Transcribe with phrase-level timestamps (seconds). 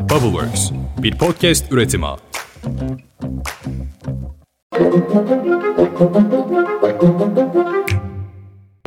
[0.00, 0.70] Bubbleworks,
[1.02, 2.06] bir podcast üretimi.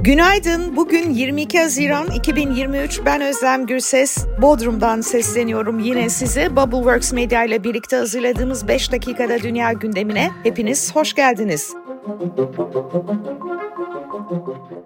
[0.01, 0.75] Günaydın.
[0.75, 3.01] Bugün 22 Haziran 2023.
[3.05, 4.25] Ben Özlem Gürses.
[4.41, 6.55] Bodrum'dan sesleniyorum yine size.
[6.55, 11.73] Bubbleworks Media ile birlikte hazırladığımız 5 dakikada dünya gündemine hepiniz hoş geldiniz.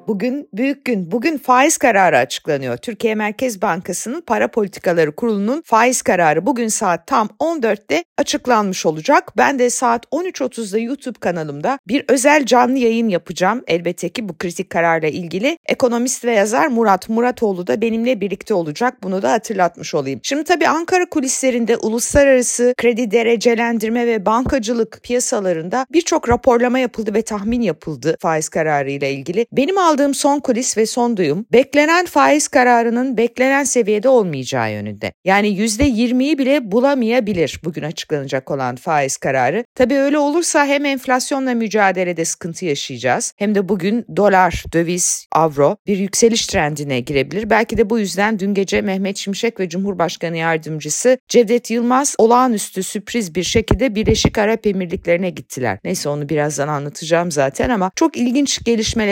[0.07, 1.11] Bugün büyük gün.
[1.11, 2.77] Bugün faiz kararı açıklanıyor.
[2.77, 9.37] Türkiye Merkez Bankası'nın Para Politikaları Kurulu'nun faiz kararı bugün saat tam 14'te açıklanmış olacak.
[9.37, 13.63] Ben de saat 13.30'da YouTube kanalımda bir özel canlı yayın yapacağım.
[13.67, 15.57] Elbette ki bu kritik kararla ilgili.
[15.65, 19.03] Ekonomist ve yazar Murat Muratoğlu da benimle birlikte olacak.
[19.03, 20.19] Bunu da hatırlatmış olayım.
[20.23, 27.61] Şimdi tabii Ankara kulislerinde uluslararası kredi derecelendirme ve bankacılık piyasalarında birçok raporlama yapıldı ve tahmin
[27.61, 29.26] yapıldı faiz kararı ile ilgili.
[29.51, 35.13] Benim aldığım son kulis ve son duyum beklenen faiz kararının beklenen seviyede olmayacağı yönünde.
[35.25, 39.65] Yani %20'yi bile bulamayabilir bugün açıklanacak olan faiz kararı.
[39.75, 45.97] Tabii öyle olursa hem enflasyonla mücadelede sıkıntı yaşayacağız hem de bugün dolar, döviz, avro bir
[45.97, 47.49] yükseliş trendine girebilir.
[47.49, 53.35] Belki de bu yüzden dün gece Mehmet Şimşek ve Cumhurbaşkanı Yardımcısı Cevdet Yılmaz olağanüstü sürpriz
[53.35, 55.79] bir şekilde Birleşik Arap Emirlikleri'ne gittiler.
[55.83, 58.67] Neyse onu birazdan anlatacağım zaten ama çok ilginç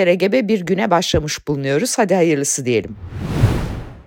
[0.05, 1.97] gelişmelere gebe bir güne başlamış bulunuyoruz.
[1.97, 2.95] Hadi hayırlısı diyelim.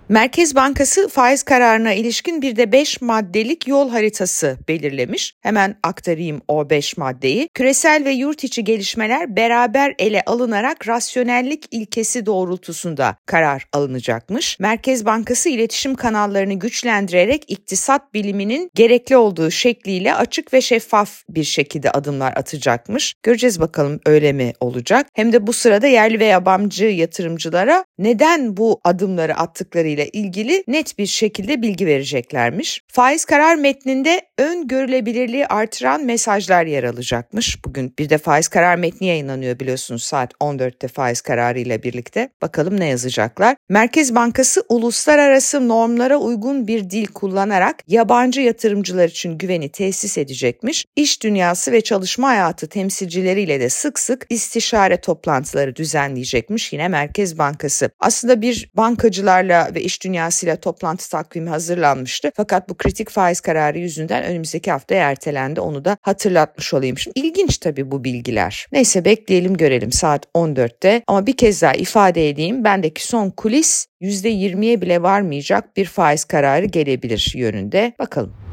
[0.09, 5.33] Merkez Bankası faiz kararına ilişkin bir de 5 maddelik yol haritası belirlemiş.
[5.41, 7.49] Hemen aktarayım o 5 maddeyi.
[7.53, 14.59] Küresel ve yurt içi gelişmeler beraber ele alınarak rasyonellik ilkesi doğrultusunda karar alınacakmış.
[14.59, 21.91] Merkez Bankası iletişim kanallarını güçlendirerek iktisat biliminin gerekli olduğu şekliyle açık ve şeffaf bir şekilde
[21.91, 23.15] adımlar atacakmış.
[23.23, 25.07] Göreceğiz bakalım öyle mi olacak?
[25.13, 30.97] Hem de bu sırada yerli ve yabancı yatırımcılara neden bu adımları attıklarıyla ile ilgili net
[30.97, 32.81] bir şekilde bilgi vereceklermiş.
[32.87, 37.65] Faiz karar metninde öngörülebilirliği artıran mesajlar yer alacakmış.
[37.65, 42.29] Bugün bir de faiz karar metni yayınlanıyor biliyorsunuz saat 14'te faiz kararı ile birlikte.
[42.41, 43.55] Bakalım ne yazacaklar.
[43.69, 50.85] Merkez Bankası uluslararası normlara uygun bir dil kullanarak yabancı yatırımcılar için güveni tesis edecekmiş.
[50.95, 57.89] İş dünyası ve çalışma hayatı temsilcileriyle de sık sık istişare toplantıları düzenleyecekmiş yine Merkez Bankası.
[57.99, 62.31] Aslında bir bankacılarla ve iş dünyasıyla toplantı takvimi hazırlanmıştı.
[62.35, 65.61] Fakat bu kritik faiz kararı yüzünden önümüzdeki hafta ertelendi.
[65.61, 66.97] Onu da hatırlatmış olayım.
[66.97, 68.67] Şimdi ilginç tabii bu bilgiler.
[68.71, 71.01] Neyse bekleyelim görelim saat 14'te.
[71.07, 72.63] Ama bir kez daha ifade edeyim.
[72.63, 77.93] Bendeki son kulis %20'ye bile varmayacak bir faiz kararı gelebilir yönünde.
[77.99, 78.48] Bakalım.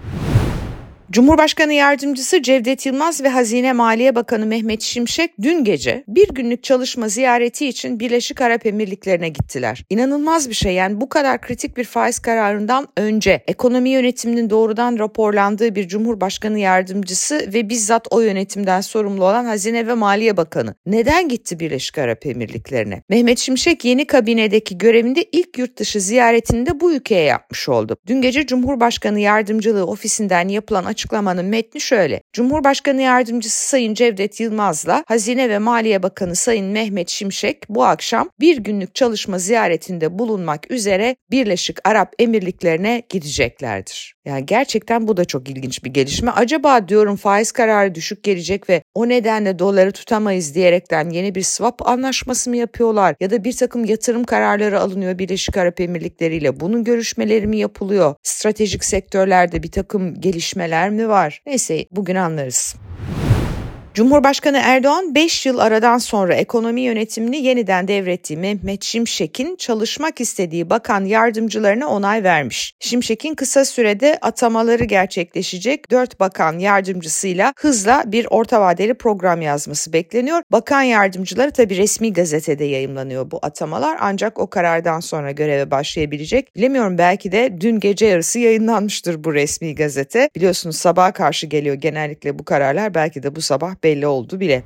[1.10, 7.08] Cumhurbaşkanı Yardımcısı Cevdet Yılmaz ve Hazine Maliye Bakanı Mehmet Şimşek dün gece bir günlük çalışma
[7.08, 9.84] ziyareti için Birleşik Arap Emirlikleri'ne gittiler.
[9.90, 15.74] İnanılmaz bir şey yani bu kadar kritik bir faiz kararından önce ekonomi yönetiminin doğrudan raporlandığı
[15.74, 21.60] bir Cumhurbaşkanı Yardımcısı ve bizzat o yönetimden sorumlu olan Hazine ve Maliye Bakanı neden gitti
[21.60, 23.02] Birleşik Arap Emirlikleri'ne?
[23.08, 27.96] Mehmet Şimşek yeni kabinedeki görevinde ilk yurt dışı ziyaretini de bu ülkeye yapmış oldu.
[28.06, 32.22] Dün gece Cumhurbaşkanı Yardımcılığı ofisinden yapılan açıklamanın metni şöyle.
[32.32, 38.56] Cumhurbaşkanı Yardımcısı Sayın Cevdet Yılmaz'la Hazine ve Maliye Bakanı Sayın Mehmet Şimşek bu akşam bir
[38.56, 44.15] günlük çalışma ziyaretinde bulunmak üzere Birleşik Arap Emirlikleri'ne gideceklerdir.
[44.26, 46.30] Yani gerçekten bu da çok ilginç bir gelişme.
[46.30, 51.88] Acaba diyorum faiz kararı düşük gelecek ve o nedenle doları tutamayız diyerekten yeni bir swap
[51.88, 53.14] anlaşması mı yapıyorlar?
[53.20, 58.14] Ya da bir takım yatırım kararları alınıyor Birleşik Arap Emirlikleri ile bunun görüşmeleri mi yapılıyor?
[58.22, 61.42] Stratejik sektörlerde bir takım gelişmeler mi var?
[61.46, 62.76] Neyse bugün anlarız.
[63.96, 71.04] Cumhurbaşkanı Erdoğan 5 yıl aradan sonra ekonomi yönetimini yeniden devrettiği Mehmet Şimşek'in çalışmak istediği bakan
[71.04, 72.74] yardımcılarına onay vermiş.
[72.80, 80.42] Şimşek'in kısa sürede atamaları gerçekleşecek 4 bakan yardımcısıyla hızla bir orta vadeli program yazması bekleniyor.
[80.52, 86.56] Bakan yardımcıları tabi resmi gazetede yayımlanıyor bu atamalar ancak o karardan sonra göreve başlayabilecek.
[86.56, 90.28] Bilemiyorum belki de dün gece yarısı yayınlanmıştır bu resmi gazete.
[90.36, 94.62] Biliyorsunuz sabaha karşı geliyor genellikle bu kararlar belki de bu sabah belli oldu bile.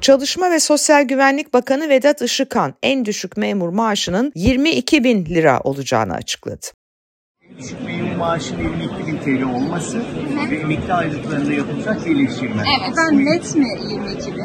[0.00, 6.14] Çalışma ve Sosyal Güvenlik Bakanı Vedat Işıkhan en düşük memur maaşının 22 bin lira olacağını
[6.14, 6.66] açıkladı.
[7.58, 10.02] Düşük memur maaşının 22 bin TL olması
[10.50, 12.62] ve emekli aylıklarında yapılacak birleştirme.
[12.80, 12.96] Evet.
[12.96, 14.44] Ben net mi 22 bin?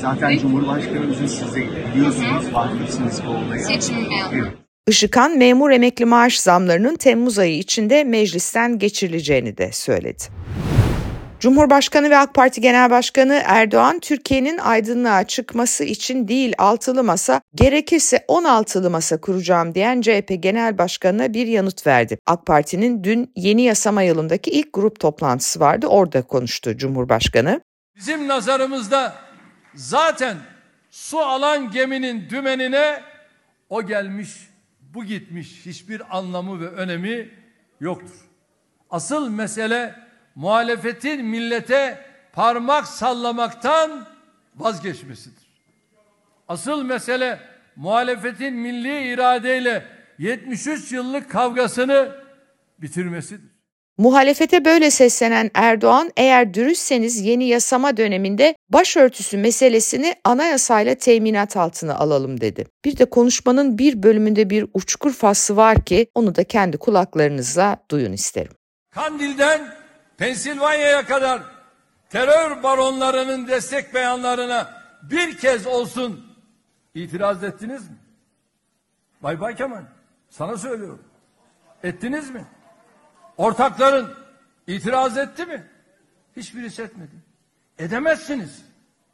[0.00, 1.62] Zaten Cumhurbaşkanımızın size
[1.94, 3.64] biliyorsunuz, vakıfsınız bu olaya.
[3.64, 4.18] Seçim memuru.
[4.34, 4.52] Evet.
[4.88, 10.22] Işıkhan memur emekli maaş zamlarının Temmuz ayı içinde meclisten geçirileceğini de söyledi.
[11.40, 18.16] Cumhurbaşkanı ve AK Parti Genel Başkanı Erdoğan Türkiye'nin aydınlığa çıkması için değil altılı masa gerekirse
[18.16, 22.18] 16'lı masa kuracağım diyen CHP Genel Başkanı'na bir yanıt verdi.
[22.26, 27.60] AK Parti'nin dün yeni yasama yılındaki ilk grup toplantısı vardı orada konuştu Cumhurbaşkanı.
[27.96, 29.14] Bizim nazarımızda
[29.74, 30.36] zaten
[30.90, 33.02] su alan geminin dümenine
[33.68, 34.30] o gelmiş
[34.80, 37.28] bu gitmiş hiçbir anlamı ve önemi
[37.80, 38.28] yoktur.
[38.90, 40.09] Asıl mesele
[40.40, 41.98] muhalefetin millete
[42.32, 44.06] parmak sallamaktan
[44.56, 45.50] vazgeçmesidir.
[46.48, 47.40] Asıl mesele
[47.76, 49.84] muhalefetin milli iradeyle
[50.18, 52.08] 73 yıllık kavgasını
[52.78, 53.50] bitirmesidir.
[53.98, 62.40] Muhalefete böyle seslenen Erdoğan eğer dürüstseniz yeni yasama döneminde başörtüsü meselesini anayasayla teminat altına alalım
[62.40, 62.66] dedi.
[62.84, 68.12] Bir de konuşmanın bir bölümünde bir uçkur faslı var ki onu da kendi kulaklarınızla duyun
[68.12, 68.52] isterim.
[68.94, 69.79] Kandil'den
[70.20, 71.42] Pensilvanya'ya kadar
[72.10, 76.36] terör baronlarının destek beyanlarına bir kez olsun
[76.94, 77.96] itiraz ettiniz mi?
[79.22, 79.82] Bay Bay Kemal
[80.30, 81.04] sana söylüyorum.
[81.82, 82.44] Ettiniz mi?
[83.36, 84.14] Ortakların
[84.66, 85.66] itiraz etti mi?
[86.36, 87.14] Hiçbirisi etmedi.
[87.78, 88.62] Edemezsiniz.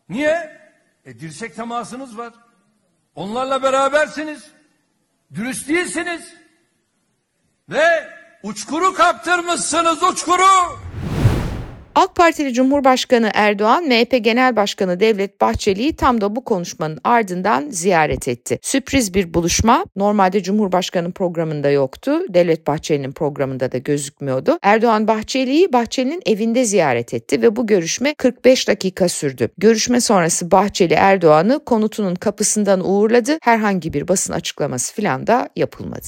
[0.09, 0.61] Niye?
[1.05, 2.33] E dirsek temasınız var.
[3.15, 4.51] Onlarla berabersiniz.
[5.35, 6.35] Dürüst değilsiniz.
[7.69, 10.43] Ve uçkuru kaptırmışsınız uçkuru.
[11.95, 18.29] AK Partili Cumhurbaşkanı Erdoğan, MHP Genel Başkanı Devlet Bahçeli'yi tam da bu konuşmanın ardından ziyaret
[18.29, 18.59] etti.
[18.63, 19.85] Sürpriz bir buluşma.
[19.97, 22.21] Normalde Cumhurbaşkanı programında yoktu.
[22.29, 24.59] Devlet Bahçeli'nin programında da gözükmüyordu.
[24.63, 29.49] Erdoğan Bahçeli'yi Bahçeli'nin evinde ziyaret etti ve bu görüşme 45 dakika sürdü.
[29.59, 33.39] Görüşme sonrası Bahçeli Erdoğan'ı konutunun kapısından uğurladı.
[33.43, 36.07] Herhangi bir basın açıklaması falan da yapılmadı.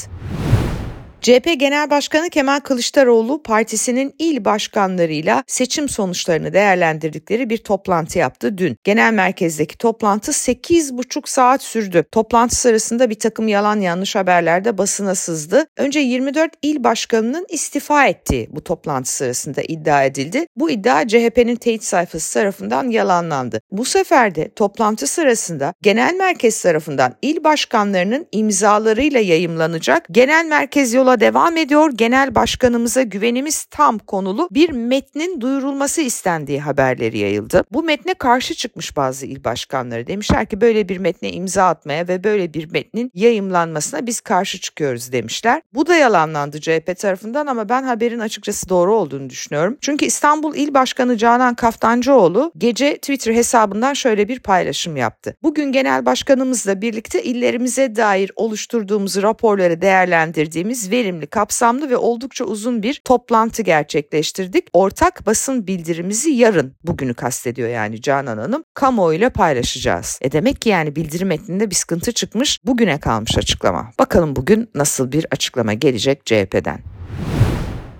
[1.22, 8.76] CHP Genel Başkanı Kemal Kılıçdaroğlu partisinin il başkanlarıyla seçim sonuçlarını değerlendirdikleri bir toplantı yaptı dün.
[8.84, 12.04] Genel merkezdeki toplantı 8,5 saat sürdü.
[12.12, 15.66] Toplantı sırasında bir takım yalan yanlış haberler de basına sızdı.
[15.76, 20.46] Önce 24 il başkanının istifa ettiği bu toplantı sırasında iddia edildi.
[20.56, 23.60] Bu iddia CHP'nin teyit sayfası tarafından yalanlandı.
[23.70, 31.20] Bu sefer de toplantı sırasında genel merkez tarafından il başkanlarının imzalarıyla yayımlanacak genel merkez yola
[31.20, 31.90] devam ediyor.
[31.94, 37.64] Genel başkanımıza güvenimiz tam konulu bir metnin duyurulması istendiği haberleri yayıldı.
[37.72, 40.06] Bu metne karşı çıkmış bazı il başkanları.
[40.06, 45.12] Demişler ki böyle bir metne imza atmaya ve böyle bir metnin yayımlanmasına biz karşı çıkıyoruz
[45.12, 45.62] demişler.
[45.75, 49.76] Bu da yalanlandı CHP tarafından ama ben haberin açıkçası doğru olduğunu düşünüyorum.
[49.81, 55.37] Çünkü İstanbul İl Başkanı Canan Kaftancıoğlu gece Twitter hesabından şöyle bir paylaşım yaptı.
[55.43, 62.82] Bugün genel başkanımızla birlikte illerimize dair oluşturduğumuz raporları değerlendirdiğimiz veri verimli, kapsamlı ve oldukça uzun
[62.82, 64.68] bir toplantı gerçekleştirdik.
[64.72, 70.18] Ortak basın bildirimizi yarın, bugünü kastediyor yani Canan Hanım, kamuoyuyla paylaşacağız.
[70.22, 73.90] E demek ki yani bildirim metninde bir sıkıntı çıkmış, bugüne kalmış açıklama.
[73.98, 76.97] Bakalım bugün nasıl bir açıklama gelecek CHP'den.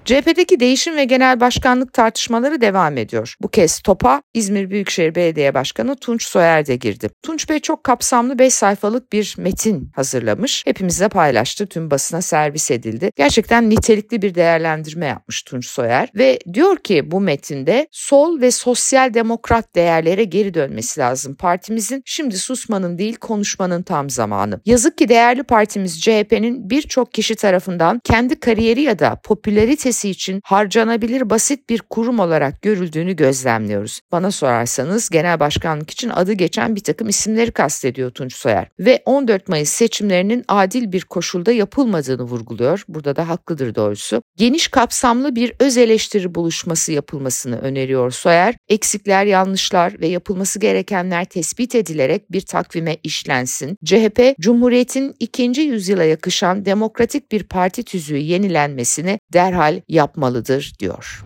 [0.09, 3.35] CHP'deki değişim ve genel başkanlık tartışmaları devam ediyor.
[3.41, 7.09] Bu kez topa İzmir Büyükşehir Belediye Başkanı Tunç Soyer de girdi.
[7.23, 10.67] Tunç Bey çok kapsamlı 5 sayfalık bir metin hazırlamış.
[10.67, 11.67] Hepimizle paylaştı.
[11.67, 13.11] Tüm basına servis edildi.
[13.17, 19.15] Gerçekten nitelikli bir değerlendirme yapmış Tunç Soyer ve diyor ki bu metinde sol ve sosyal
[19.15, 21.35] demokrat değerlere geri dönmesi lazım.
[21.35, 24.61] Partimizin şimdi susmanın değil konuşmanın tam zamanı.
[24.67, 30.41] Yazık ki değerli partimiz CHP'nin birçok kişi tarafından kendi kariyeri ya da popülaritesi ülkesi için
[30.45, 34.01] harcanabilir basit bir kurum olarak görüldüğünü gözlemliyoruz.
[34.13, 39.49] Bana sorarsanız genel başkanlık için adı geçen bir takım isimleri kastediyor Tunç Soyer ve 14
[39.49, 42.85] Mayıs seçimlerinin adil bir koşulda yapılmadığını vurguluyor.
[42.89, 44.23] Burada da haklıdır doğrusu.
[44.37, 48.55] Geniş kapsamlı bir öz eleştiri buluşması yapılmasını öneriyor Soyer.
[48.69, 53.77] Eksikler, yanlışlar ve yapılması gerekenler tespit edilerek bir takvime işlensin.
[53.85, 61.25] CHP, Cumhuriyet'in ikinci yüzyıla yakışan demokratik bir parti tüzüğü yenilenmesini derhal yapmalıdır diyor.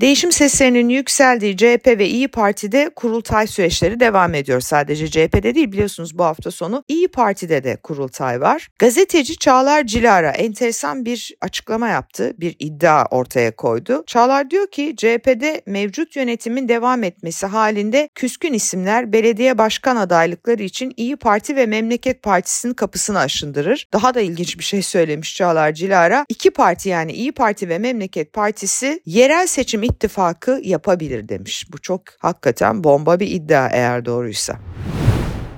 [0.00, 4.60] Değişim seslerinin yükseldiği CHP ve İyi Parti'de kurultay süreçleri devam ediyor.
[4.60, 8.68] Sadece CHP'de değil biliyorsunuz bu hafta sonu İyi Parti'de de kurultay var.
[8.78, 14.04] Gazeteci Çağlar Cilara enteresan bir açıklama yaptı, bir iddia ortaya koydu.
[14.06, 20.94] Çağlar diyor ki CHP'de mevcut yönetimin devam etmesi halinde küskün isimler belediye başkan adaylıkları için
[20.96, 23.88] İyi Parti ve Memleket Partisi'nin kapısını aşındırır.
[23.92, 26.24] Daha da ilginç bir şey söylemiş Çağlar Cilara.
[26.28, 31.66] İki parti yani İyi Parti ve Memleket Partisi yerel seçim ittifakı yapabilir demiş.
[31.72, 34.58] Bu çok hakikaten bomba bir iddia eğer doğruysa.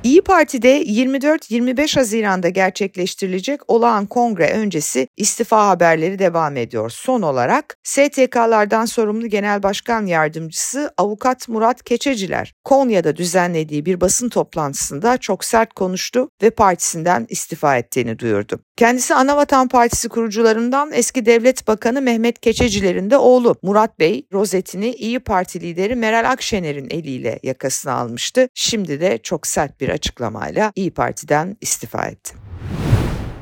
[0.05, 6.91] İyi Parti'de 24-25 Haziran'da gerçekleştirilecek olağan kongre öncesi istifa haberleri devam ediyor.
[6.91, 15.19] Son olarak STK'lardan sorumlu Genel Başkan Yardımcısı Avukat Murat Keçeciler Konya'da düzenlediği bir basın toplantısında
[15.19, 18.61] çok sert konuştu ve partisinden istifa ettiğini duyurdu.
[18.77, 25.21] Kendisi Anavatan Partisi kurucularından eski Devlet Bakanı Mehmet Keçeciler'in de oğlu Murat Bey rozetini İyi
[25.21, 28.49] Parti lideri Meral Akşener'in eliyle yakasına almıştı.
[28.55, 32.35] Şimdi de çok sert bir açıklamayla İyi Parti'den istifa etti.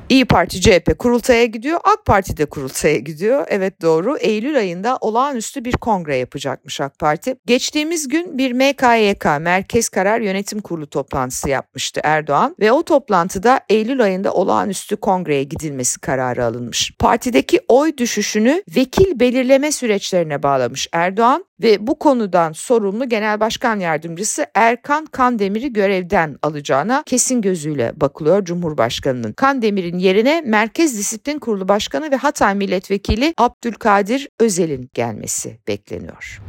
[0.09, 3.47] İyi Parti CHP kurultaya gidiyor, AK Parti de kurultaya gidiyor.
[3.49, 4.17] Evet doğru.
[4.17, 7.37] Eylül ayında olağanüstü bir kongre yapacakmış AK Parti.
[7.47, 14.03] Geçtiğimiz gün bir MKYK Merkez Karar Yönetim Kurulu toplantısı yapmıştı Erdoğan ve o toplantıda Eylül
[14.03, 16.93] ayında olağanüstü kongreye gidilmesi kararı alınmış.
[16.99, 24.47] Partideki oy düşüşünü vekil belirleme süreçlerine bağlamış Erdoğan ve bu konudan sorumlu Genel Başkan Yardımcısı
[24.55, 29.33] Erkan Kandemir'i görevden alacağına kesin gözüyle bakılıyor Cumhurbaşkanı'nın.
[29.33, 36.41] Kandemir'in yerine Merkez Disiplin Kurulu Başkanı ve Hatay Milletvekili Abdülkadir Özel'in gelmesi bekleniyor.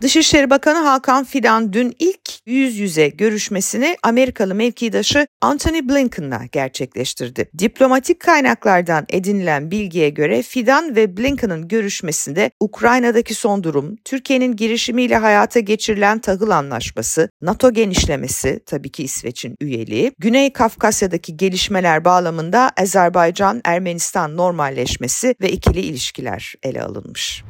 [0.00, 7.50] Dışişleri Bakanı Hakan Fidan dün ilk yüz yüze görüşmesini Amerikalı mevkidaşı Anthony Blinken'la gerçekleştirdi.
[7.58, 15.60] Diplomatik kaynaklardan edinilen bilgiye göre Fidan ve Blinken'ın görüşmesinde Ukrayna'daki son durum, Türkiye'nin girişimiyle hayata
[15.60, 25.34] geçirilen tahıl anlaşması, NATO genişlemesi, tabii ki İsveç'in üyeliği, Güney Kafkasya'daki gelişmeler bağlamında Azerbaycan-Ermenistan normalleşmesi
[25.40, 27.44] ve ikili ilişkiler ele alınmış.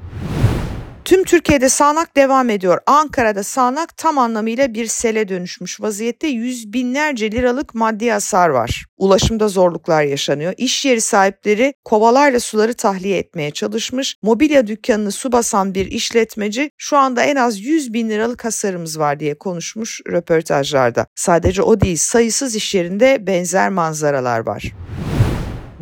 [1.07, 2.79] Tüm Türkiye'de sağanak devam ediyor.
[2.87, 8.85] Ankara'da sağanak tam anlamıyla bir sele dönüşmüş vaziyette yüz binlerce liralık maddi hasar var.
[8.97, 10.55] Ulaşımda zorluklar yaşanıyor.
[10.57, 14.17] İş yeri sahipleri kovalarla suları tahliye etmeye çalışmış.
[14.23, 19.21] Mobilya dükkanını su basan bir işletmeci şu anda en az 100 bin liralık hasarımız var
[19.21, 21.07] diye konuşmuş röportajlarda.
[21.15, 24.73] Sadece o değil sayısız iş yerinde benzer manzaralar var.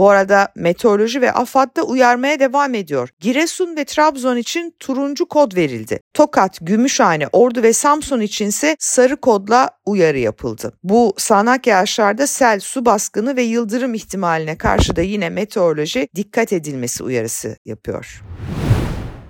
[0.05, 3.09] Bu arada meteoroloji ve AFAD da uyarmaya devam ediyor.
[3.21, 6.01] Giresun ve Trabzon için turuncu kod verildi.
[6.15, 10.73] Tokat, Gümüşhane, Ordu ve Samsun içinse sarı kodla uyarı yapıldı.
[10.83, 17.03] Bu sağanak yağışlarda sel, su baskını ve yıldırım ihtimaline karşı da yine meteoroloji dikkat edilmesi
[17.03, 18.23] uyarısı yapıyor.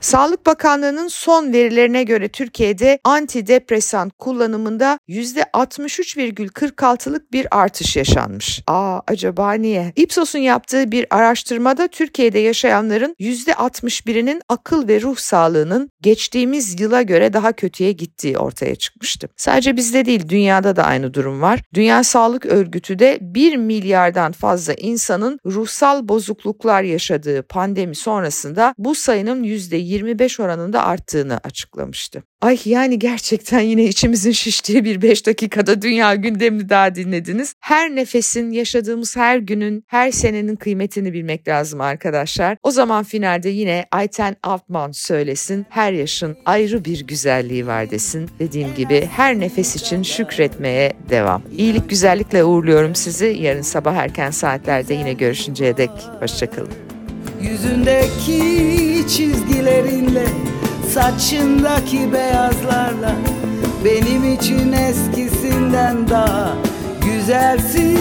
[0.05, 8.63] Sağlık Bakanlığı'nın son verilerine göre Türkiye'de antidepresan kullanımında %63,46'lık bir artış yaşanmış.
[8.67, 9.93] Aa acaba niye?
[9.97, 17.53] Ipsos'un yaptığı bir araştırmada Türkiye'de yaşayanların %61'inin akıl ve ruh sağlığının geçtiğimiz yıla göre daha
[17.53, 19.29] kötüye gittiği ortaya çıkmıştı.
[19.37, 21.61] Sadece bizde değil dünyada da aynı durum var.
[21.75, 29.45] Dünya Sağlık Örgütü de 1 milyardan fazla insanın ruhsal bozukluklar yaşadığı pandemi sonrasında bu sayının
[29.45, 32.23] %20 %25 oranında arttığını açıklamıştı.
[32.41, 37.55] Ay yani gerçekten yine içimizin şiştiği bir 5 dakikada dünya gündemini daha dinlediniz.
[37.61, 42.57] Her nefesin, yaşadığımız her günün, her senenin kıymetini bilmek lazım arkadaşlar.
[42.63, 45.67] O zaman finalde yine Ayten Altman söylesin.
[45.71, 48.31] Her yaşın ayrı bir güzelliği var desin.
[48.39, 51.43] Dediğim gibi her nefes için şükretmeye devam.
[51.59, 53.37] İyilik güzellikle uğurluyorum sizi.
[53.41, 55.91] Yarın sabah erken saatlerde yine görüşünceye dek.
[56.21, 56.94] Hoşçakalın.
[57.51, 60.27] Yüzündeki çizgilerinle
[60.89, 63.17] Saçındaki beyazlarla
[63.85, 66.55] Benim için eskisinden daha
[67.05, 67.99] güzelsin.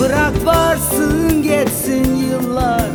[0.00, 2.90] Bırak varsın geçsin yıllar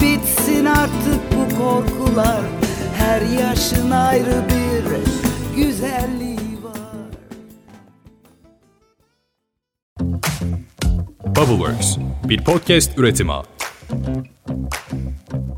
[0.00, 2.40] Bitsin artık bu korkular.
[2.98, 7.06] Her yaşın ayrı bir güzelliği var.
[11.26, 13.32] Bubbleworks bir podcast üretimi.
[13.92, 14.26] thank
[15.32, 15.51] you